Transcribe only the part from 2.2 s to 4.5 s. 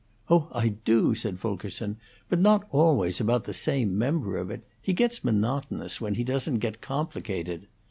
"But not always about the same member of